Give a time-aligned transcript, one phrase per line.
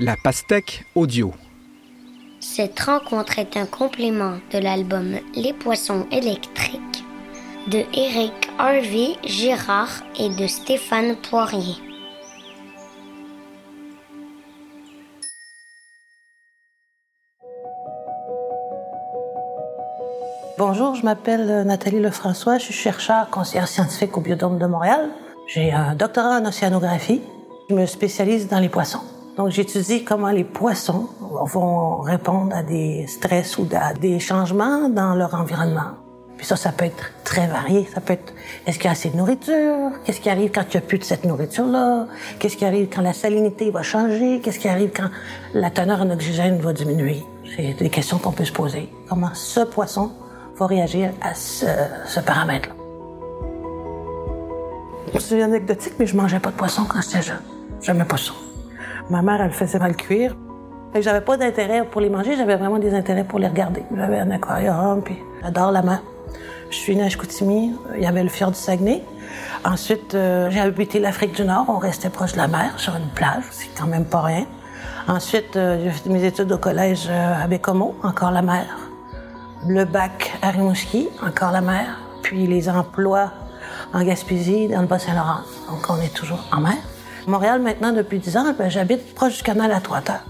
[0.00, 1.32] La pastèque audio.
[2.40, 7.04] Cette rencontre est un complément de l'album Les poissons électriques
[7.68, 11.76] de Eric Harvey Girard et de Stéphane Poirier.
[20.58, 25.10] Bonjour, je m'appelle Nathalie Lefrançois, je suis chercheur conseillère scientifique au Biodôme de Montréal.
[25.46, 27.22] J'ai un doctorat en océanographie.
[27.70, 29.13] Je me spécialise dans les poissons.
[29.36, 35.14] Donc, j'étudie comment les poissons vont répondre à des stress ou à des changements dans
[35.14, 35.94] leur environnement.
[36.36, 37.88] Puis ça, ça peut être très varié.
[37.92, 38.32] Ça peut être,
[38.66, 39.90] est-ce qu'il y a assez de nourriture?
[40.04, 42.06] Qu'est-ce qui arrive quand il n'y a plus de cette nourriture-là?
[42.38, 44.40] Qu'est-ce qui arrive quand la salinité va changer?
[44.40, 45.08] Qu'est-ce qui arrive quand
[45.52, 47.24] la teneur en oxygène va diminuer?
[47.56, 48.88] C'est des questions qu'on peut se poser.
[49.08, 50.12] Comment ce poisson
[50.56, 52.74] va réagir à ce, paramètre-là?
[55.18, 57.42] C'est anecdotique, mais je mangeais pas de poisson quand j'étais jeune.
[57.80, 58.32] J'aimais pas ça.
[59.10, 60.34] Ma mère, elle faisait mal cuire.
[60.98, 63.82] J'avais pas d'intérêt pour les manger, j'avais vraiment des intérêts pour les regarder.
[63.96, 66.02] J'avais un aquarium, puis j'adore la mer.
[66.70, 69.02] Je suis née à Chicoutimi, il y avait le fjord du Saguenay.
[69.64, 73.08] Ensuite, euh, j'ai habité l'Afrique du Nord, on restait proche de la mer, sur une
[73.08, 74.46] plage, c'est quand même pas rien.
[75.08, 78.64] Ensuite, euh, j'ai fait mes études au collège euh, à Bécomo, encore la mer.
[79.66, 82.00] Le bac à Rimouski, encore la mer.
[82.22, 83.32] Puis les emplois
[83.92, 85.40] en Gaspésie, dans le Bas-Saint-Laurent.
[85.70, 86.76] Donc, on est toujours en mer.
[87.26, 90.24] Montréal, maintenant, depuis 10 ans, ben, j'habite proche du canal à Trois-Terres.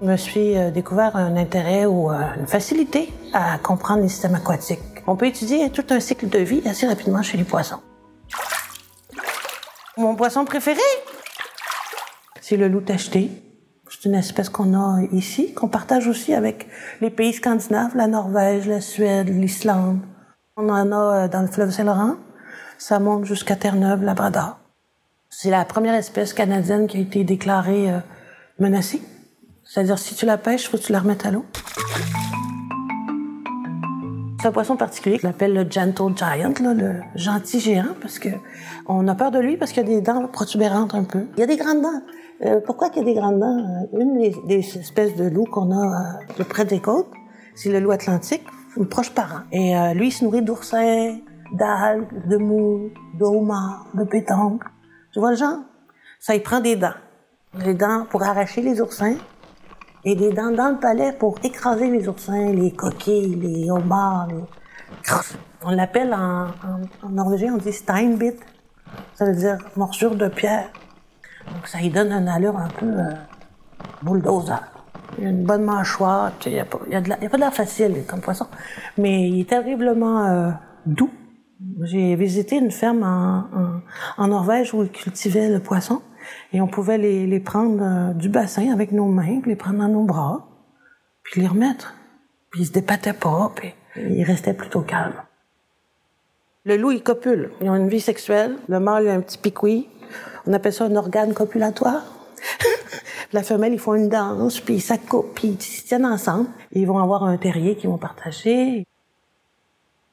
[0.00, 4.34] Je me suis euh, découvert un intérêt ou euh, une facilité à comprendre les systèmes
[4.34, 4.80] aquatiques.
[5.06, 7.80] On peut étudier tout un cycle de vie assez rapidement chez les poissons.
[9.96, 10.80] Mon poisson préféré,
[12.40, 13.30] c'est le loup tacheté.
[13.88, 16.68] C'est une espèce qu'on a ici, qu'on partage aussi avec
[17.00, 20.00] les pays scandinaves, la Norvège, la Suède, l'Islande.
[20.56, 22.16] On en a euh, dans le fleuve Saint-Laurent.
[22.78, 24.58] Ça monte jusqu'à Terre-Neuve, Labrador.
[25.30, 27.98] C'est la première espèce canadienne qui a été déclarée euh,
[28.58, 29.02] menacée.
[29.64, 31.44] C'est-à-dire, si tu la pêches, faut que tu la remettes à l'eau.
[34.40, 38.28] C'est un poisson particulier qu'on appelle le gentle giant, le gentil géant, parce que
[38.86, 41.26] on a peur de lui parce qu'il a des dents protubérantes un peu.
[41.36, 42.02] Il y a des grandes dents.
[42.46, 43.58] Euh, pourquoi qu'il y a des grandes dents?
[43.58, 47.10] Euh, une des, espèces de loups qu'on a euh, près des côtes,
[47.54, 48.44] c'est le loup atlantique,
[48.80, 49.40] un proche parent.
[49.50, 51.18] Et euh, lui, il se nourrit d'oursins,
[51.52, 54.62] d'algues, de moules, de homards, de pétanques.
[55.12, 55.58] Tu vois le genre?
[56.20, 56.94] Ça, il prend des dents.
[57.54, 59.16] Les dents pour arracher les oursins
[60.04, 64.28] et des dents dans le palais pour écraser les oursins, les coquilles, les homards.
[64.28, 64.44] Les...
[65.64, 68.36] On l'appelle en, en, en, norvégien, on dit steinbit.
[69.14, 70.70] Ça veut dire morsure de pierre.
[71.52, 73.12] Donc ça lui donne une allure un peu euh,
[74.02, 74.60] bulldozer.
[75.18, 76.32] Il a une bonne mâchoire.
[76.46, 78.46] Il n'y a, y y a pas de l'air facile comme poisson.
[78.98, 80.50] Mais il est terriblement euh,
[80.86, 81.10] doux.
[81.82, 83.02] J'ai visité une ferme
[84.16, 86.02] en, Norvège où ils cultivaient le poisson
[86.52, 90.04] et on pouvait les, prendre euh, du bassin avec nos mains, les prendre dans nos
[90.04, 90.46] bras,
[91.22, 91.94] puis les remettre.
[92.50, 95.22] Puis ils se dépattaient pas, puis ils restaient plutôt calmes.
[96.64, 97.50] Le loup, il copule.
[97.60, 98.56] Ils ont une vie sexuelle.
[98.68, 99.88] Le mâle, il a un petit picoui.
[100.46, 102.02] On appelle ça un organe copulatoire.
[103.32, 106.48] La femelle, ils font une danse, puis ils s'accoupent, puis ils se tiennent ensemble.
[106.72, 108.86] Ils vont avoir un terrier qu'ils vont partager.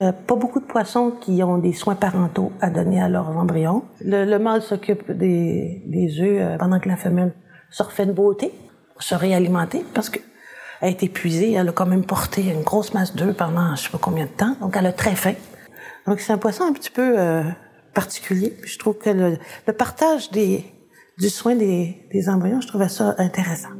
[0.00, 3.82] Euh, pas beaucoup de poissons qui ont des soins parentaux à donner à leurs embryons.
[4.00, 7.34] Le, le mâle s'occupe des, des œufs euh, pendant que la femelle
[7.70, 8.52] se refait de beauté
[9.00, 10.18] se réalimenter parce que
[10.80, 13.90] elle est épuisée, elle a quand même porté une grosse masse d'œufs pendant je sais
[13.90, 15.34] pas combien de temps, donc elle a très faim.
[16.06, 17.42] Donc c'est un poisson un petit peu euh,
[17.94, 18.56] particulier.
[18.64, 20.64] Je trouve que le, le partage des,
[21.18, 23.70] du soin des, des embryons, je trouvais ça intéressant.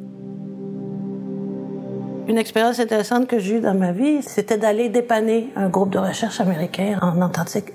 [2.29, 5.99] Une expérience intéressante que j'ai eue dans ma vie, c'était d'aller dépanner un groupe de
[5.99, 7.73] recherche américain en Antarctique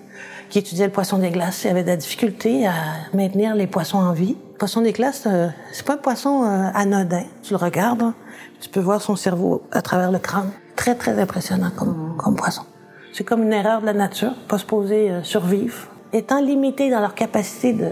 [0.51, 1.63] qui étudiait le poisson des glaces.
[1.63, 2.73] Il avait de la difficulté à
[3.15, 4.37] maintenir les poissons en vie.
[4.51, 7.23] Le poisson des glaces, euh, c'est pas un poisson euh, anodin.
[7.41, 8.13] Tu le regardes,
[8.61, 10.51] tu peux voir son cerveau à travers le crâne.
[10.75, 12.61] Très, très impressionnant comme, comme poisson.
[13.11, 15.87] C'est comme une erreur de la nature, pas supposé euh, survivre.
[16.13, 17.87] Étant limités dans leur capacité de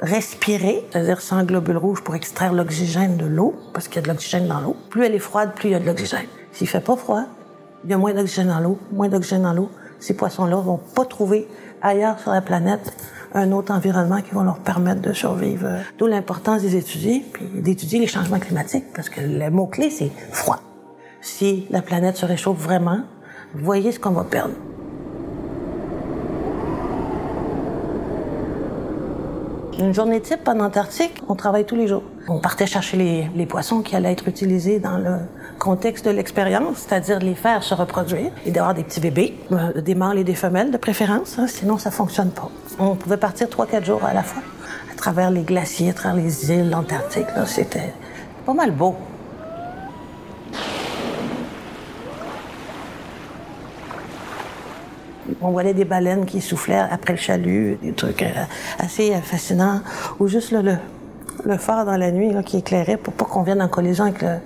[0.00, 4.08] respirer, c'est-à-dire sans globule rouge pour extraire l'oxygène de l'eau, parce qu'il y a de
[4.08, 4.76] l'oxygène dans l'eau.
[4.90, 6.26] Plus elle est froide, plus il y a de l'oxygène.
[6.52, 7.24] S'il fait pas froid,
[7.84, 9.70] il y a moins d'oxygène dans l'eau, moins d'oxygène dans l'eau.
[9.98, 11.48] Ces poissons-là vont pas trouver
[11.82, 12.92] ailleurs sur la planète
[13.34, 15.68] un autre environnement qui va leur permettre de survivre.
[15.98, 20.60] D'où l'importance des étudier, puis d'étudier les changements climatiques, parce que le mot-clé, c'est froid.
[21.20, 23.00] Si la planète se réchauffe vraiment,
[23.54, 24.54] voyez ce qu'on va perdre.
[29.78, 32.02] Une journée type en Antarctique, on travaille tous les jours.
[32.28, 35.18] On partait chercher les, poissons qui allaient être utilisés dans le
[35.58, 39.94] contexte de l'expérience, c'est-à-dire les faire se reproduire et d'avoir des petits bébés, euh, des
[39.94, 42.48] mâles et des femelles de préférence, hein, sinon ça fonctionne pas.
[42.78, 44.42] On pouvait partir trois, quatre jours à la fois
[44.90, 47.26] à travers les glaciers, à travers les îles antarctiques.
[47.44, 47.92] C'était
[48.46, 48.96] pas mal beau.
[55.40, 58.30] On voyait des baleines qui soufflaient après le chalut, des trucs euh,
[58.78, 59.80] assez euh, fascinants.
[60.18, 60.76] Ou juste le,
[61.44, 64.22] le phare dans la nuit là, qui éclairait pour pas qu'on vienne en collision avec
[64.22, 64.38] le-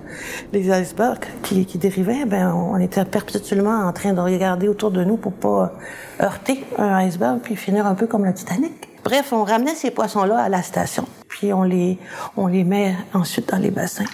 [0.52, 2.24] les icebergs qui, dérivaient.
[2.24, 5.72] Ben, on était perpétuellement en train de regarder autour de nous pour pas
[6.20, 8.72] euh, heurter un iceberg puis finir un peu comme le Titanic.
[9.04, 11.06] Bref, on ramenait ces poissons-là à la station.
[11.28, 11.98] Puis on les,
[12.36, 14.04] on les met ensuite dans les bassins.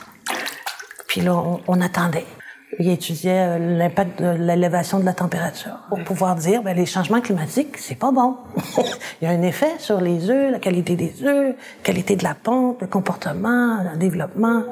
[1.09, 1.35] Puis là,
[1.67, 2.27] on attendait.
[2.81, 7.21] Il étudiait euh, l'impact de l'élévation de la température pour pouvoir dire ben, les changements
[7.21, 8.37] climatiques, c'est pas bon.
[9.23, 12.25] Il y a un effet sur les œufs, la qualité des œufs, la qualité de
[12.25, 14.65] la ponte, le comportement, le développement.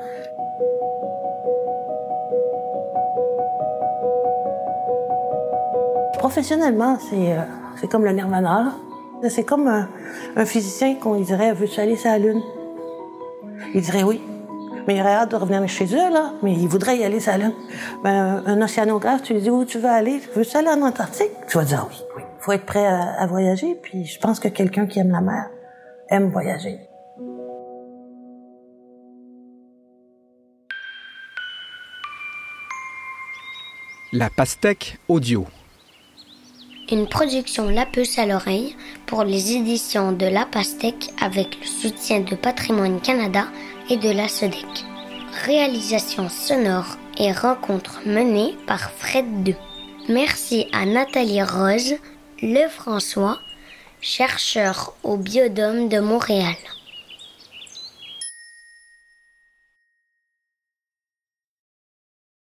[6.19, 7.43] Professionnellement, c'est euh,
[7.81, 8.73] c'est comme le nirvana.
[9.29, 9.89] C'est comme un,
[10.37, 12.43] un physicien qu'on dirait veux-tu aller sur la lune
[13.73, 14.21] Il dirait oui.
[14.87, 16.33] Mais il aurait hâte de revenir chez eux, là.
[16.43, 17.53] Mais il voudrait y aller lune.
[18.03, 20.21] Ben, un océanographe, tu lui dis où tu veux aller.
[20.35, 21.31] Veux-tu aller en Antarctique?
[21.49, 21.97] Tu vas dire oui.
[22.17, 22.23] oui.
[22.41, 23.79] faut être prêt à, à voyager.
[23.83, 25.51] Puis je pense que quelqu'un qui aime la mer
[26.11, 26.81] aime voyager.
[34.13, 35.45] La pastèque audio.
[36.93, 38.77] Une production La Puce à l'oreille
[39.07, 43.47] pour les éditions de La Pastèque avec le soutien de Patrimoine Canada
[43.91, 44.67] et de la SEDEC.
[45.45, 49.57] Réalisation sonore et rencontre menée par Fred II.
[50.09, 51.95] Merci à Nathalie Rose,
[52.43, 53.39] Lefrançois,
[54.01, 56.57] chercheur au Biodôme de Montréal.